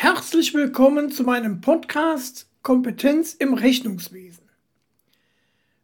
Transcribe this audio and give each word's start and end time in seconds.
Herzlich 0.00 0.54
willkommen 0.54 1.10
zu 1.10 1.24
meinem 1.24 1.60
Podcast 1.60 2.48
Kompetenz 2.62 3.34
im 3.34 3.52
Rechnungswesen. 3.52 4.44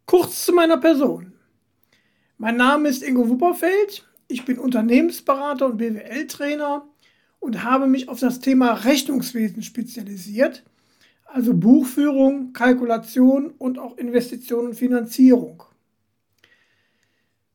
Kurz 0.07 0.45
zu 0.45 0.53
meiner 0.53 0.77
Person. 0.77 1.33
Mein 2.39 2.57
Name 2.57 2.89
ist 2.89 3.03
Ingo 3.03 3.29
Wupperfeld, 3.29 4.07
ich 4.29 4.45
bin 4.45 4.61
Unternehmensberater 4.61 5.67
und 5.67 5.79
BWL-Trainer 5.79 6.87
und 7.41 7.65
habe 7.65 7.89
mich 7.89 8.09
auf 8.09 8.21
das 8.21 8.39
Thema 8.39 8.75
Rechnungswesen 8.75 9.65
spezialisiert, 9.65 10.63
also 11.25 11.53
Buchführung, 11.53 12.53
Kalkulation 12.53 13.51
und 13.59 13.81
auch 13.81 13.99
Investition 13.99 14.67
und 14.67 14.75
Finanzierung. 14.75 15.65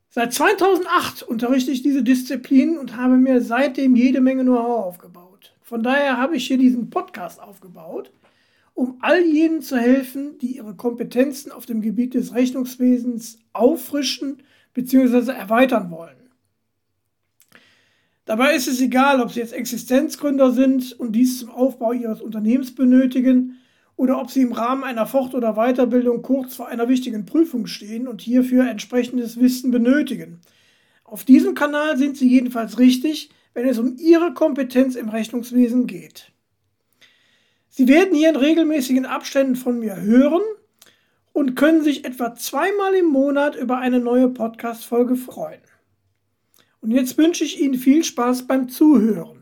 Seit 0.10 0.34
2008 0.34 1.24
unterrichte 1.24 1.72
ich 1.72 1.84
diese 1.84 2.04
Disziplin 2.04 2.78
und 2.78 2.98
habe 2.98 3.16
mir 3.16 3.42
seitdem 3.42 3.96
jede 3.96 4.20
Menge 4.20 4.44
Know-how 4.44 4.88
aufgebaut. 4.88 5.29
Von 5.70 5.84
daher 5.84 6.18
habe 6.18 6.36
ich 6.36 6.48
hier 6.48 6.58
diesen 6.58 6.90
Podcast 6.90 7.40
aufgebaut, 7.40 8.12
um 8.74 8.98
all 9.02 9.22
jenen 9.24 9.62
zu 9.62 9.78
helfen, 9.78 10.40
die 10.40 10.56
ihre 10.56 10.76
Kompetenzen 10.76 11.52
auf 11.52 11.68
dem 11.68 11.82
Gebiet 11.82 12.16
des 12.16 12.34
Rechnungswesens 12.34 13.38
auffrischen 13.54 14.42
bzw. 14.74 15.32
erweitern 15.32 15.92
wollen. 15.92 16.18
Dabei 18.26 18.56
ist 18.56 18.68
es 18.68 18.82
egal, 18.82 19.22
ob 19.22 19.32
Sie 19.32 19.42
jetzt 19.42 19.54
Existenzgründer 19.54 20.54
sind 20.54 21.00
und 21.00 21.12
dies 21.12 21.38
zum 21.38 21.52
Aufbau 21.52 21.94
Ihres 21.94 22.20
Unternehmens 22.20 22.74
benötigen 22.74 23.60
oder 23.96 24.20
ob 24.20 24.32
Sie 24.32 24.42
im 24.42 24.54
Rahmen 24.54 24.84
einer 24.84 25.06
Fort- 25.06 25.36
oder 25.36 25.54
Weiterbildung 25.54 26.24
kurz 26.24 26.56
vor 26.56 26.68
einer 26.68 26.90
wichtigen 26.90 27.28
Prüfung 27.28 27.68
stehen 27.68 28.08
und 28.08 28.22
hierfür 28.22 28.68
entsprechendes 28.68 29.40
Wissen 29.40 29.70
benötigen. 29.70 30.42
Auf 31.04 31.26
diesem 31.26 31.54
Kanal 31.54 31.96
sind 31.96 32.18
Sie 32.18 32.28
jedenfalls 32.28 32.80
richtig, 32.80 33.30
wenn 33.60 33.68
es 33.68 33.78
um 33.78 33.98
Ihre 33.98 34.34
Kompetenz 34.34 34.96
im 34.96 35.10
Rechnungswesen 35.10 35.86
geht. 35.86 36.32
Sie 37.68 37.90
werden 37.90 38.16
hier 38.16 38.30
in 38.30 38.38
regelmäßigen 38.38 39.06
Abständen 39.06 39.58
von 39.58 39.80
mir 39.80 40.00
hören 40.00 40.42
und 41.34 41.56
können 41.56 41.84
sich 41.84 42.06
etwa 42.06 42.36
zweimal 42.36 42.94
im 42.96 43.08
Monat 43.08 43.58
über 43.58 43.78
eine 43.78 44.00
neue 44.00 44.30
Podcast-Folge 44.30 45.18
freuen. 45.18 45.60
Und 46.80 46.92
jetzt 46.92 47.18
wünsche 47.18 47.44
ich 47.44 47.60
Ihnen 47.60 47.74
viel 47.74 48.06
Spaß 48.06 48.48
beim 48.48 48.70
Zuhören. 48.70 49.39